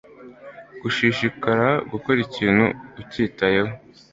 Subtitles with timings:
[0.81, 2.65] gushishikara gukora ikintu
[3.01, 3.71] ukitayeho